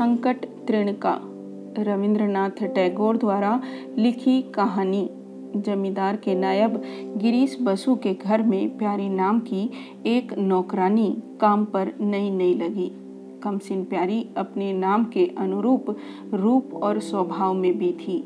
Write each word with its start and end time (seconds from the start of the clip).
संकट 0.00 0.46
तृणका। 0.68 1.20
रविंद्रनाथ 1.78 2.62
टैगोर 2.62 3.16
द्वारा 3.16 3.62
लिखी 3.98 4.42
कहानी। 4.42 5.10
जमींदार 5.56 6.16
के 6.16 6.34
नायब 6.34 6.82
गिरीश 7.16 7.58
बसु 7.62 7.94
के 7.94 8.14
घर 8.14 8.42
में 8.42 8.78
प्यारी 8.78 9.08
नाम 9.08 9.40
की 9.40 9.70
एक 10.06 10.38
नौकरानी 10.38 11.22
काम 11.40 11.64
पर 11.64 11.92
नई 12.00 12.30
नई 12.30 12.54
लगी 12.54 12.90
कमसिन 13.42 13.84
प्यारी 13.84 14.26
अपने 14.36 14.72
नाम 14.72 15.04
के 15.04 15.30
अनुरूप 15.38 15.96
रूप 16.34 16.74
और 16.74 17.00
स्वभाव 17.00 17.54
में 17.54 17.78
भी 17.78 17.92
थी। 17.92 18.20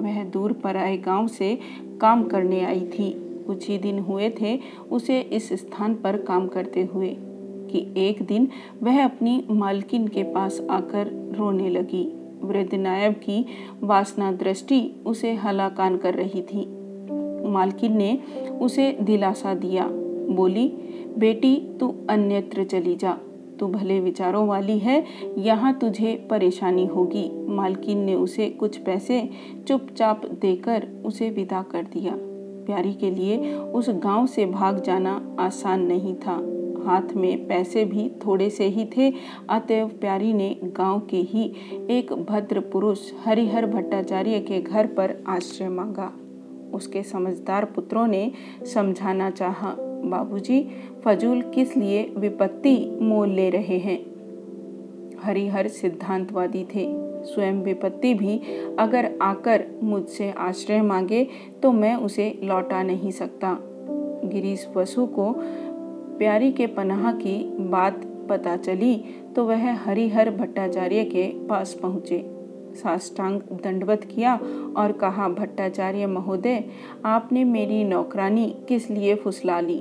वह 0.00 0.24
दूर 0.24 0.52
पर 0.52 0.76
आए 0.76 0.96
गाँव 0.96 1.26
से 1.26 1.58
काम 2.00 2.24
करने 2.24 2.64
आई 2.64 2.80
थी। 2.80 3.12
कुछ 3.46 3.68
ही 3.68 3.78
दिन 3.78 3.98
हुए 3.98 4.34
थे, 4.40 4.60
उसे 4.92 5.20
इस 5.20 5.52
स्थान 5.52 5.94
पर 5.94 6.16
काम 6.16 6.48
करते 6.48 6.84
हुए। 6.84 7.16
कि 7.74 7.94
एक 7.96 8.22
दिन 8.22 8.48
वह 8.82 9.04
अपनी 9.04 9.44
मालकिन 9.50 10.08
के 10.08 10.22
पास 10.22 10.62
आकर 10.70 11.34
रोने 11.38 11.70
लगी। 11.70 12.12
वृद्ध 12.42 12.74
नायब 12.74 13.12
की 13.12 13.46
वासना 13.80 14.32
दृष्टि 14.32 14.92
उसे 15.06 15.34
हलाकान 15.34 15.96
कर 15.96 16.14
रही 16.14 16.42
थी। 16.42 16.84
मालकिन 17.48 17.96
ने 17.96 18.18
उसे 18.62 18.98
दिलासा 19.00 19.54
दिया। 19.54 19.88
बोली, 20.30 20.72
बेटी, 21.18 21.56
तू 21.80 21.94
अन्यत्र 22.10 22.64
चली 22.64 22.96
जा। 22.96 23.18
तू 23.60 23.66
भले 23.66 24.00
विचारों 24.00 24.48
वाली 24.48 24.78
है, 24.78 25.04
यहाँ 25.38 25.78
तुझे 25.78 26.26
परेशानी 26.30 26.86
होगी। 26.86 27.46
मालकिन 27.48 27.98
ने 27.98 28.14
उसे 28.14 28.50
कुछ 28.50 28.76
पैसे 28.76 29.30
चुपचाप 29.68 30.26
देकर 30.26 30.88
उसे 31.04 31.30
विदा 31.30 31.62
कर 31.62 31.82
दिया। 31.82 32.12
प्यारी 32.66 32.92
के 32.92 33.10
लिए 33.10 33.54
उस 33.54 33.90
गाँव 33.90 34.26
से 34.26 34.46
भाग 34.46 34.82
जाना 34.82 35.36
आसान 35.38 35.82
नहीं 35.82 36.14
था। 36.14 36.63
हाथ 36.84 37.14
में 37.16 37.46
पैसे 37.48 37.84
भी 37.84 38.08
थोड़े 38.26 38.50
से 38.50 38.64
ही 38.64 38.84
थे। 38.96 39.12
अतएव 39.50 39.88
प्यारी 39.88 40.32
ने 40.32 40.56
गाँव 40.62 41.00
के 41.00 41.16
ही 41.16 41.52
एक 41.90 42.12
भद्र 42.12 42.60
पुरुष 42.60 43.12
हरिहर 43.24 43.66
भट्टाचार्य 43.66 44.40
के 44.40 44.60
घर 44.60 44.86
पर 44.86 45.14
आश्रय 45.26 45.68
मांगा। 45.68 46.12
उसके 46.74 47.02
समझदार 47.02 47.64
पुत्रों 47.64 48.06
ने 48.06 48.32
समझाना 48.74 49.30
चाहा, 49.30 49.76
बाबूजी, 50.04 50.66
फजूल 51.04 51.42
किस 51.42 51.76
लिए 51.76 52.12
विपत्ति 52.16 52.98
मोल 53.00 53.28
ले 53.28 53.50
रहे 53.50 53.78
हैं? 53.78 53.98
हरिहर 55.22 55.68
सिद्धांतवादी 55.68 56.64
थे। 56.64 56.86
स्वयं 57.24 57.62
विपत्ति 57.62 58.14
भी 58.14 58.40
अगर 58.78 59.18
आकर 59.22 59.64
मुझसे 59.82 60.30
आश्रय 60.30 60.82
मांगे 60.82 61.26
तो 61.62 61.72
मैं 61.72 61.94
उसे 61.96 62.38
लौटा 62.42 62.82
नहीं 62.82 63.10
सकता। 63.10 63.58
गिरीश 64.24 64.68
वसु 64.76 65.06
को 65.06 65.34
प्यारी 66.18 66.52
के 66.52 66.66
पनाह 66.66 67.12
की 67.12 67.36
बात 67.60 68.04
पता 68.30 68.56
चली 68.56 68.96
तो 69.36 69.44
वह 69.44 69.72
हरिहर 69.74 70.30
भट्टाचार्य 70.30 71.04
के 71.04 71.26
पास 71.46 71.72
पहुँचे। 71.74 72.22
साष्टांग 72.74 73.40
दंडवत 73.40 74.04
किया 74.04 74.34
और 74.76 74.92
कहा, 74.92 75.28
भट्टाचार्य 75.28 76.06
महोदय, 76.06 76.64
आपने 77.04 77.44
मेरी 77.44 77.84
नौकरानी 77.84 78.56
किस 78.68 78.90
लिए 78.90 79.14
फुसला 79.14 79.60
ली? 79.60 79.78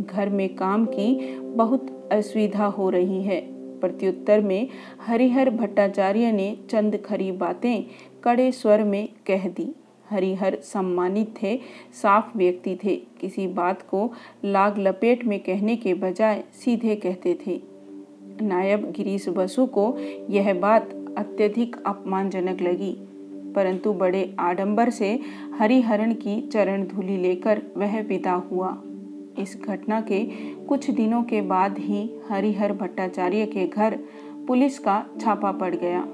घर 0.00 0.28
में 0.28 0.54
काम 0.56 0.84
की 0.84 1.38
बहुत 1.40 2.08
असुविधा 2.12 2.66
हो 2.66 2.90
रही 2.90 3.22
है। 3.22 3.40
प्रत्युत्तर 3.80 4.40
में 4.40 4.68
हरिहर 5.06 5.50
भट्टाचार्य 5.50 6.32
ने 6.32 6.56
चंद 6.70 6.96
खरी 7.04 7.32
बातें 7.32 7.84
कड़े 8.24 8.52
स्वर 8.52 8.84
में 8.84 9.08
कह 9.26 9.48
दी। 9.48 9.74
हरिहर 10.10 10.58
सम्मानित 10.62 11.34
थे, 11.42 11.56
साफ़ 11.92 12.36
व्यक्ति 12.38 12.78
थे। 12.84 12.96
किसी 13.20 13.46
बात 13.46 13.82
को 13.82 14.10
लाग 14.44 14.78
लपेट 14.78 15.24
में 15.24 15.38
कहने 15.40 15.76
के 15.76 15.94
बजाय 15.94 16.42
सीधे 16.54 16.96
कहते 16.96 17.38
थे। 17.46 17.60
नायब 18.42 18.90
गिरीश 18.90 19.28
बसु 19.28 19.66
को 19.66 19.94
यह 20.30 20.52
बात 20.54 20.90
अत्यधिक 21.18 21.76
अपमानजनक 21.86 22.60
लगी, 22.60 22.92
परंतु 23.54 23.92
बड़े 23.92 24.34
आडंबर 24.38 24.90
से 24.90 25.18
हरिहरण 25.58 26.14
की 26.14 26.40
चरण 26.42 26.84
धूलि 26.84 27.16
लेकर 27.16 27.62
वह 27.76 28.00
विदा 28.00 28.32
हुआ। 28.50 28.76
इस 29.38 29.56
घटना 29.64 30.00
के 30.00 30.24
कुछ 30.66 30.90
दिनों 30.90 31.22
के 31.22 31.40
बाद 31.40 31.78
ही 31.78 32.08
हरिहर 32.28 32.72
भट्टाचार्य 32.72 33.46
के 33.46 33.66
घर 33.66 33.98
पुलिस 34.46 34.78
का 34.78 35.04
छापा 35.20 35.52
पड़ 35.52 35.74
गया। 35.74 36.06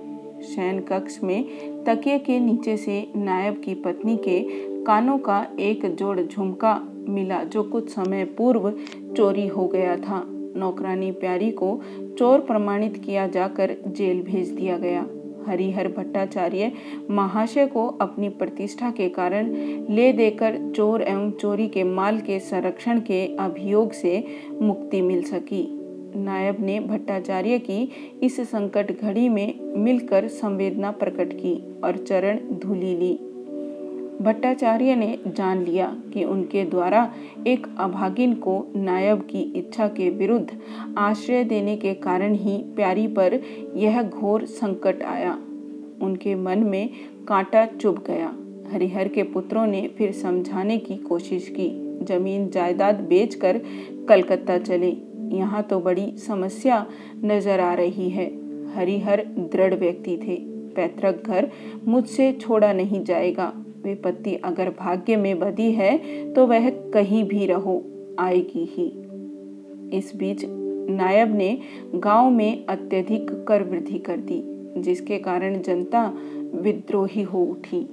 शयन 0.47 0.81
कक्ष 0.81 1.19
में 1.25 1.45
तकिए 1.85 2.19
के 2.19 2.39
नीचे 2.41 2.77
से 2.77 3.07
नायब 3.17 3.61
की 3.65 3.75
पत्नी 3.75 4.17
के 4.17 4.41
कानों 4.85 5.19
का 5.19 5.47
एक 5.61 5.95
जोड़ 5.95 6.21
झुमका 6.21 6.81
मिला, 7.09 7.43
जो 7.45 7.63
कुछ 7.63 7.89
समय 7.89 8.25
पूर्व 8.25 8.71
चोरी 9.17 9.47
हो 9.47 9.67
गया 9.67 9.97
था। 9.97 10.23
नौकरानी 10.57 11.11
प्यारी 11.13 11.51
को 11.51 11.81
चोर 12.19 12.41
प्रमाणित 12.41 12.97
किया 12.97 13.27
जाकर 13.27 13.77
जेल 13.87 14.23
भेज 14.23 14.49
दिया 14.49 14.77
गया। 14.79 15.07
हरिहर 15.47 15.89
भट्टाचार्य 15.89 16.73
महाशय 17.11 17.67
को 17.67 17.87
अपनी 18.01 18.29
प्रतिष्ठा 18.29 18.91
के 18.91 19.09
कारण 19.09 19.51
ले 19.91 20.13
देकर 20.13 20.59
चोर 20.77 21.03
एवं 21.03 21.31
चोरी 21.31 21.69
के 21.69 21.85
माल 21.85 22.19
के 22.19 22.39
संरक्षण 22.41 23.01
के 23.01 23.25
अभियोग 23.37 23.93
से 23.93 24.25
मुक्ति 24.63 25.03
मिल 25.03 25.23
सकी। 25.23 25.63
नायब 26.17 26.57
ने 26.61 26.81
भट्टाचार्य 26.81 27.59
की 27.59 27.91
इस 28.23 28.41
संकट 28.41 29.01
घड़ी 29.01 29.29
में 29.29 29.61
मिलकर 29.77 30.29
संवेदना 30.29 30.91
प्रकट 30.91 31.33
की 31.33 31.81
और 31.85 31.97
चरण 31.97 32.39
धूली 32.39 32.97
ली। 32.97 33.19
भट्टाचार्य 34.23 34.95
ने 34.95 35.19
जान 35.27 35.65
लिया 35.65 35.97
कि 36.15 36.25
उनके 36.25 36.65
द्वारा 36.65 37.15
एक 37.47 37.67
अभागिन 37.79 38.35
को 38.35 38.73
नायब 38.77 39.21
की 39.21 39.41
इच्छा 39.41 39.89
के 39.89 40.11
विरुद्ध 40.11 40.59
आश्रय 40.99 41.45
देने 41.45 41.77
के 41.77 41.95
कारण 41.95 42.35
ही 42.35 42.57
प्यारी 42.59 43.07
पर 43.07 43.41
यह 43.77 44.03
घोर 44.03 44.45
संकट 44.45 45.03
आया। 45.03 45.39
उनके 46.03 46.35
मन 46.35 46.59
में 46.59 46.91
कांटा 47.29 47.67
चुभ 47.67 48.05
गया। 48.07 48.37
हरिहर 48.73 49.09
के 49.09 49.23
पुत्रों 49.23 49.67
ने 49.67 49.91
फिर 49.99 50.13
समझाने 50.13 50.79
की 50.79 50.97
कोशिश 50.97 51.49
की। 51.49 51.83
ज़मीन 52.05 52.51
जायदाद 52.51 52.95
बेचकर 52.95 53.61
कलकत्ता 54.09 54.59
चले। 54.59 54.97
यहाँ 55.33 55.63
तो 55.63 55.79
बड़ी 55.81 56.11
समस्या 56.19 56.85
नज़र 57.25 57.61
आ 57.61 57.73
रही 57.75 58.09
है। 58.11 58.27
हरिहर 58.75 59.25
दृढ़ 59.53 59.75
व्यक्ति 59.75 60.17
थे। 60.17 60.37
पैतृक 60.77 61.23
घर 61.27 61.51
मुझसे 61.85 62.33
छोड़ा 62.33 62.73
नहीं 62.73 63.03
जाएगा। 63.05 63.53
विपत्ति 63.85 64.35
अगर 64.35 64.71
भाग्य 64.71 65.17
में 65.17 65.39
बदी 65.39 65.71
है 65.73 65.97
तो 66.35 66.47
वह 66.47 66.69
कहीं 66.71 67.23
भी 67.25 67.47
रहो, 67.47 67.83
आएगी 68.19 68.65
ही। 68.71 68.87
इस 69.99 70.13
बीच 70.17 70.45
नायब 70.91 71.35
ने 71.37 71.59
गाँव 71.95 72.31
में 72.31 72.67
अत्यधिक 72.67 73.31
कर 73.49 73.63
वृद्धि 73.63 73.99
कर 73.99 74.17
दी, 74.21 74.43
जिसके 74.83 75.19
कारण 75.19 75.61
जनता 75.63 76.07
विद्रोही 76.55 77.23
हो 77.23 77.45
उठी। 77.45 77.87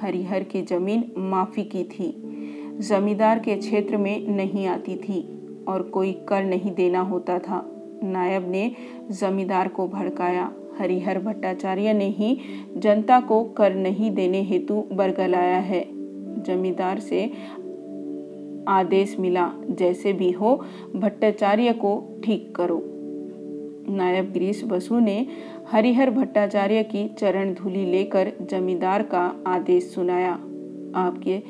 हरिहर 0.00 0.42
की 0.42 0.62
ज़मीन 0.62 1.04
माफ़ी 1.18 1.64
की 1.64 1.84
थी। 1.84 2.14
जमींदार 2.80 3.38
के 3.38 3.54
क्षेत्र 3.56 3.96
में 3.96 4.28
नहीं 4.28 4.66
आती 4.66 4.96
थी। 4.98 5.20
और 5.68 5.82
कोई 5.82 6.12
कर 6.12 6.44
नहीं 6.44 6.74
देना 6.74 7.00
होता 7.00 7.38
था। 7.38 7.72
नायब 8.04 8.50
ने 8.50 8.72
जमींदार 9.10 9.68
को 9.68 9.88
भड़काया। 9.88 10.52
हरिहर 10.78 11.18
भट्टाचार्य 11.18 11.92
ने 11.92 12.08
ही 12.08 12.38
जनता 12.76 13.20
को 13.20 13.44
कर 13.44 13.74
नहीं 13.74 14.10
देने 14.10 14.42
हेतु 14.42 14.84
बरगलाया 14.92 15.58
है। 15.58 15.86
जमींदार 16.42 16.98
से 16.98 17.32
आदेश 18.68 19.18
मिला, 19.18 19.52
जैसे 19.70 20.12
भी 20.12 20.30
हो, 20.30 20.64
भट्टाचार्य 20.96 21.72
को 21.72 22.20
ठीक 22.24 22.54
करो। 22.56 22.82
नायब 23.88 24.32
गिरीश 24.32 24.64
बसु 24.64 24.98
ने 24.98 25.26
हरिहर 25.70 26.10
भट्टाचार्य 26.10 26.82
की 26.82 27.08
चरण 27.08 27.54
धूलि 27.54 27.86
लेकर 27.86 28.32
जमींदार 28.40 29.02
का 29.02 29.44
आदेश 29.46 29.84
सुनाया। 29.84 30.32
आपके 30.94 31.42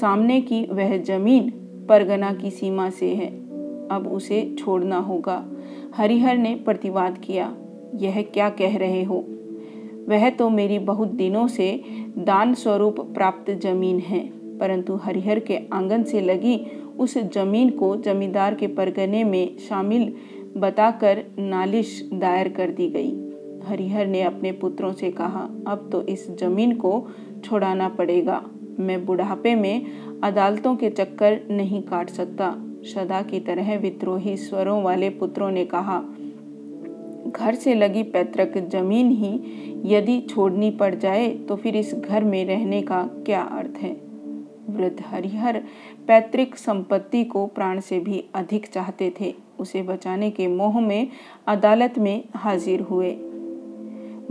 सामने 0.00 0.40
की 0.40 0.66
वह 0.66 0.98
ज़मीन 0.98 1.50
परगना 1.88 2.32
की 2.32 2.50
सीमा 2.50 2.90
से 2.90 3.14
है। 3.14 3.47
अब 3.90 4.06
उसे 4.06 4.56
छोड़ना 4.58 4.98
होगा। 4.98 5.44
हरिहर 5.94 6.38
ने 6.38 6.54
प्रतिवाद 6.54 7.18
किया, 7.18 7.56
यह 7.94 8.22
क्या 8.22 8.50
कह 8.50 8.76
रहे 8.76 9.02
हो? 9.02 9.24
वह 10.08 10.30
तो 10.30 10.50
मेरी 10.50 10.78
बहुत 10.78 11.08
दिनों 11.08 11.48
से 11.48 11.82
दान 12.18 12.54
स्वरूप 12.54 13.00
प्राप्त 13.00 13.50
ज़मीन 13.50 13.98
है। 13.98 14.38
परंतु 14.58 14.94
हरिहर 14.94 15.38
के 15.38 15.58
आँगन 15.72 16.02
से 16.02 16.20
लगी 16.20 16.66
उस 16.98 17.18
ज़मीन 17.18 17.70
को 17.70 17.96
जमींदार 17.96 18.54
के 18.54 18.66
परगने 18.66 19.24
में 19.24 19.58
शामिल 19.58 20.14
बताकर 20.56 21.24
नालिश 21.38 22.10
दायर 22.14 22.48
कर 22.48 22.70
दी 22.70 22.88
गई। 22.88 23.30
हरिहर 23.64 24.06
ने 24.06 24.22
अपने 24.22 24.52
पुत्रों 24.52 24.92
से 24.92 25.10
कहा, 25.10 25.50
अब 25.66 25.88
तो 25.92 26.02
इस 26.02 26.30
ज़मीन 26.30 26.76
को 26.76 27.08
छोड़ाना 27.44 27.88
पड़ेगा। 27.88 28.44
मैं 28.80 29.06
बुढ़ापे 29.06 29.54
में 29.54 29.86
अदालतों 30.24 30.76
के 30.76 30.90
चक्कर 30.90 31.40
नहीं 31.50 31.82
काट 31.82 32.10
सकता। 32.10 32.67
सदा 32.84 33.22
की 33.22 33.40
तरह 33.40 33.76
विद्रोही 33.78 34.36
स्वरों 34.36 34.82
वाले 34.82 35.10
पुत्रों 35.10 35.50
ने 35.50 35.64
कहा, 35.64 36.02
घर 37.26 37.54
से 37.54 37.74
लगी 37.74 38.02
पैतृक 38.02 38.58
ज़मीन 38.58 39.10
ही 39.10 39.40
यदि 39.84 40.20
छोड़नी 40.20 40.70
पड़ 40.70 40.94
जाए 40.94 41.28
तो 41.48 41.56
फिर 41.56 41.76
इस 41.76 41.94
घर 41.94 42.24
में 42.24 42.44
रहने 42.44 42.82
का 42.82 43.02
क्या 43.26 43.42
अर्थ 43.42 43.78
है? 43.78 43.96
वृद्ध 44.70 45.02
हरिहर 45.06 45.62
पैतृक 46.08 46.54
संपत्ति 46.54 47.24
को 47.24 47.46
प्राण 47.46 47.80
से 47.80 47.98
भी 47.98 48.24
अधिक 48.34 48.66
चाहते 48.66 49.12
थे। 49.20 49.34
उसे 49.58 49.82
बचाने 49.82 50.30
के 50.30 50.46
मोह 50.46 50.80
में 50.80 51.08
अदालत 51.46 51.98
में 51.98 52.24
हाजिर 52.34 52.80
हुए। 52.80 53.10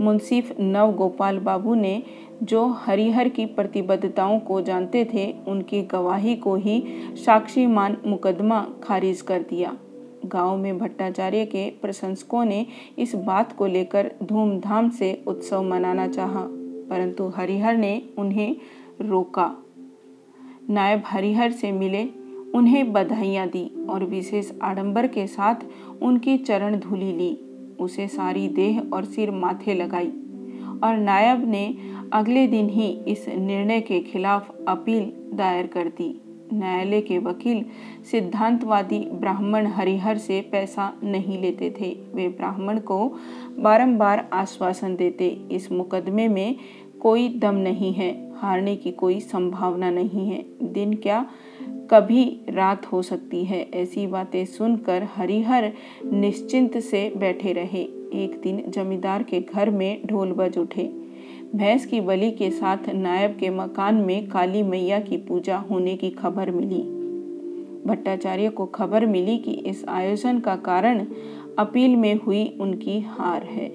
मुंसिफ 0.00 0.52
नव 0.60 0.92
गोपाल 0.92 1.38
बाबू 1.38 1.74
ने, 1.74 2.02
जो 2.42 2.66
हरिहर 2.66 3.28
की 3.28 3.46
प्रतिबद्धताओं 3.46 4.40
को 4.40 4.60
जानते 4.60 5.04
थे, 5.04 5.34
उनकी 5.48 5.82
गवाही 5.82 6.36
को 6.36 6.54
ही 6.56 6.84
साक्षी 7.24 7.66
मान 7.66 7.96
मुकदमा 8.06 8.66
खारिज 8.82 9.20
कर 9.20 9.42
दिया। 9.42 9.76
गाँव 10.26 10.56
में 10.56 10.78
भट्टाचार्य 10.78 11.44
के 11.46 11.70
प्रशंसकों 11.70 12.44
ने 12.44 12.66
इस 12.98 13.14
बात 13.14 13.52
को 13.52 13.66
लेकर 13.66 14.10
धूमधाम 14.22 14.90
से 14.90 15.22
उत्सव 15.26 15.62
मनाना 15.62 16.08
चाहा, 16.08 16.46
परंतु 16.90 17.28
हरिहर 17.28 17.76
ने 17.76 18.02
उन्हें 18.18 18.56
रोका। 19.00 19.56
नायब 20.70 21.02
हरिहर 21.06 21.52
से 21.52 21.72
मिले, 21.72 22.08
उन्हें 22.54 22.92
बधाइयाँ 22.92 23.48
दी 23.48 23.86
और 23.90 24.04
विशेष 24.04 24.50
आडंबर 24.62 25.06
के 25.06 25.26
साथ 25.26 25.54
उनकी 26.02 26.38
चरण 26.38 26.78
धूली 26.78 27.12
ली। 27.12 27.47
उसे 27.80 28.08
सारी 28.08 28.48
देह 28.48 28.82
और 28.92 29.04
सिर 29.04 29.30
माथे 29.30 29.74
लगाई। 29.74 30.12
और 30.84 30.96
नायब 30.96 31.50
ने 31.50 31.74
अगले 32.12 32.46
दिन 32.46 32.68
ही 32.68 32.88
इस 33.08 33.28
निर्णय 33.28 33.80
के 33.80 34.00
खिलाफ 34.00 34.56
अपील 34.68 35.12
दायर 35.34 35.66
कर 35.66 35.88
दी। 35.88 36.20
न्यायालय 36.52 37.00
के 37.00 37.18
वकील 37.18 37.64
सिद्धांतवादी 38.10 38.98
ब्राह्मण 38.98 39.66
हरिहर 39.66 40.18
से 40.18 40.40
पैसा 40.40 40.92
नहीं 41.04 41.40
लेते 41.40 41.74
थे। 41.80 41.96
वे 42.14 42.28
ब्राह्मण 42.28 42.78
को 42.78 43.16
बारंबार 43.58 44.28
आश्वासन 44.32 44.96
देते, 44.96 45.28
इस 45.28 45.72
मुकदमे 45.72 46.28
में 46.28 46.56
कोई 47.00 47.28
दम 47.28 47.54
नहीं 47.54 47.92
है, 47.92 48.32
हारने 48.36 48.76
की 48.76 48.90
कोई 48.90 49.20
संभावना 49.20 49.90
नहीं 49.90 50.28
है। 50.28 50.44
दिन 50.62 50.94
क्या 50.94 51.26
कभी 51.90 52.40
रात 52.48 52.86
हो 52.86 53.02
सकती 53.02 53.44
है। 53.44 53.70
ऐसी 53.74 54.06
बातें 54.06 54.44
सुनकर 54.44 55.08
हरिहर 55.14 55.72
निश्चिंत 56.12 56.78
से 56.78 57.12
बैठे 57.16 57.52
रहे। 57.52 57.82
एक 58.14 58.40
दिन 58.42 58.64
जमींदार 58.68 59.22
के 59.22 59.40
घर 59.40 59.70
में 59.70 60.06
ढोल 60.06 60.32
बज 60.32 60.58
उठे। 60.58 60.84
भैंस 61.54 61.86
की 61.86 62.00
बलि 62.00 62.30
के 62.30 62.50
साथ 62.50 62.88
नायब 62.94 63.36
के 63.40 63.50
मकान 63.50 63.94
में 63.94 64.28
काली 64.28 64.62
मैया 64.62 65.00
की 65.00 65.16
पूजा 65.16 65.56
होने 65.56 65.96
की 65.96 66.10
खबर 66.10 66.50
मिली। 66.50 66.82
भट्टाचार्य 67.86 68.48
को 68.48 68.66
खबर 68.66 69.06
मिली 69.06 69.38
कि 69.38 69.50
इस 69.50 69.84
आयोजन 69.88 70.40
का 70.40 70.56
कारण 70.56 71.06
अपील 71.58 71.96
में 71.96 72.14
हुई 72.14 72.58
उनकी 72.60 73.00
हार 73.00 73.42
है। 73.42 73.68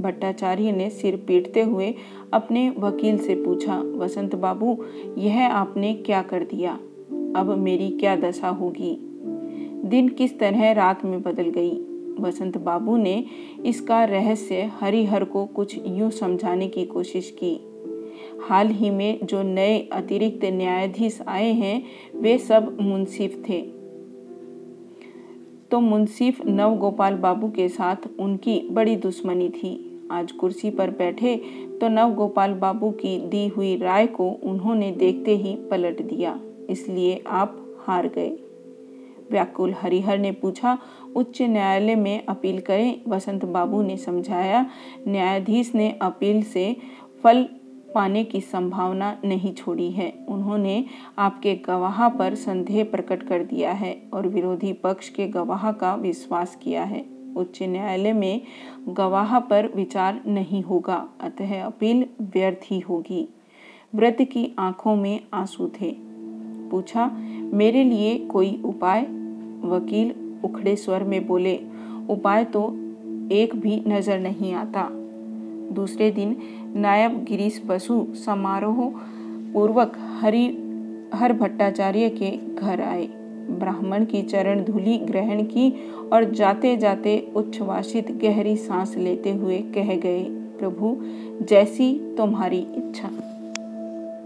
भट्टाचार्य 0.00 0.72
ने 0.72 0.90
सिर 0.90 1.16
पीटते 1.16 1.62
हुए 1.62 1.94
अपने 2.32 2.74
वकील 2.78 3.18
से 3.18 3.34
पूछा, 3.34 3.78
वसंत 3.78 4.34
बाबू, 4.34 4.84
यह 5.18 5.52
आपने 5.52 5.94
क्या 5.94 6.22
कर 6.22 6.44
दिया? 6.44 6.78
अब 7.36 7.58
मेरी 7.58 7.90
क्या 7.90 8.16
दशा 8.16 8.48
होगी? 8.48 8.96
दिन 9.84 10.08
किस 10.08 10.38
तरह 10.38 10.72
रात 10.72 11.04
में 11.04 11.22
बदल 11.22 11.48
गई? 11.50 11.72
वसंत 12.20 12.58
बाबू 12.58 12.96
ने 12.96 13.24
इसका 13.64 14.04
रहस्य 14.04 14.70
हरिहर 14.80 15.24
को 15.24 15.44
कुछ 15.46 15.78
यूँ 15.86 16.10
समझाने 16.10 16.68
की 16.68 16.84
कोशिश 16.84 17.30
की। 17.30 17.60
हाल 18.48 18.68
ही 18.68 18.90
में 18.90 19.18
जो 19.24 19.42
नए 19.42 19.88
अतिरिक्त 19.92 20.44
न्यायाधीश 20.44 21.22
आए 21.28 21.52
हैं, 21.52 21.82
वे 22.16 22.38
सब 22.38 22.76
मुंसिफ 22.80 23.44
थे। 23.48 23.60
तो 25.70 25.80
मुंसिफ 25.80 26.46
नव 26.46 26.76
गोपाल 26.76 27.14
बाबू 27.14 27.48
के 27.48 27.68
साथ 27.68 27.96
उनकी 28.18 28.68
बड़ी 28.70 28.96
दुश्मनी 28.96 29.48
थी। 29.48 29.84
आज 30.10 30.32
कुर्सी 30.32 30.70
पर 30.70 30.90
बैठे 30.90 31.36
तो 31.80 31.88
नव 31.88 32.14
गोपाल 32.14 32.52
बाबू 32.52 32.90
की 32.90 33.18
दी 33.18 33.46
हुई 33.48 33.76
राय 33.76 34.06
को 34.06 34.30
उन्होंने 34.30 34.90
देखते 34.90 35.36
ही 35.36 35.56
पलट 35.70 36.02
दिया। 36.02 36.40
इसलिए 36.68 37.24
आप 37.26 37.76
हार 37.86 38.08
गए। 38.08 38.38
व्याकुल 39.30 39.74
हरिहर 39.82 40.18
ने 40.18 40.32
पूछा, 40.32 40.78
उच्च 41.16 41.42
न्यायालय 41.42 41.94
में 41.94 42.26
अपील 42.26 42.60
करें? 42.60 43.00
वसंत 43.08 43.44
बाबू 43.44 43.82
ने 43.82 43.96
समझाया, 43.96 44.70
न्यायाधीश 45.08 45.74
ने 45.74 45.98
अपील 46.02 46.42
से 46.42 46.76
फल 47.22 47.48
पाने 47.94 48.24
की 48.24 48.40
संभावना 48.40 49.20
नहीं 49.24 49.54
छोड़ी 49.54 49.90
है। 49.90 50.12
उन्होंने 50.28 50.84
आपके 51.18 51.54
गवाह 51.54 52.08
पर 52.08 52.34
संदेह 52.34 52.84
प्रकट 52.84 53.22
कर 53.22 53.44
दिया 53.44 53.72
है 53.72 54.02
और 54.12 54.28
विरोधी 54.28 54.72
पक्ष 54.72 55.08
के 55.08 55.28
गवाह 55.28 55.72
का 55.72 55.94
विश्वास 55.94 56.58
किया 56.62 56.84
है। 56.84 57.04
उच्च 57.36 57.62
न्यायालय 57.62 58.12
में 58.12 58.40
गवाह 58.88 59.38
पर 59.38 59.68
विचार 59.76 60.22
नहीं 60.26 60.62
होगा, 60.62 61.08
अतः 61.20 61.62
अपील 61.62 62.06
व्यर्थ 62.20 62.60
ही 62.64 62.80
होगी। 62.80 63.28
व्रत 63.94 64.16
की 64.20 64.54
आँखों 64.58 64.96
में 64.96 65.20
आँसू 65.34 65.70
थे। 65.80 66.07
पूछा, 66.70 67.10
मेरे 67.52 67.84
लिए 67.84 68.18
कोई 68.26 68.60
उपाय? 68.64 69.02
वकील 69.64 70.12
उखड़े 70.44 70.76
स्वर 70.76 71.04
में 71.04 71.26
बोले, 71.26 71.58
उपाय 72.10 72.44
तो 72.44 72.62
एक 73.32 73.54
भी 73.56 73.82
नज़र 73.86 74.18
नहीं 74.18 74.52
आता। 74.54 74.88
दूसरे 75.72 76.10
दिन 76.10 76.36
नायब 76.76 77.24
गिरीश 77.24 77.60
बसु 77.66 78.06
समारोह 78.14 78.76
पूर्वक 79.52 79.96
हरि, 80.20 80.46
हर 81.14 81.32
भट्टाचार्य 81.32 82.08
के 82.08 82.30
घर 82.54 82.80
आए। 82.80 83.06
ब्राह्मण 83.50 84.04
की 84.04 84.22
चरण 84.22 84.64
धूलि 84.64 84.96
ग्रहण 84.98 85.42
की 85.42 85.70
और 86.12 86.24
जाते 86.30 86.76
जाते 86.76 87.18
उच्छ्वासित 87.36 88.10
गहरी 88.12 88.56
सांस 88.56 88.96
लेते 88.96 89.32
हुए 89.32 89.58
कह 89.74 89.94
गए, 89.96 90.22
प्रभु, 90.58 90.96
जैसी 91.44 91.92
तुम्हारी 92.16 92.66
इच्छा। 92.76 93.10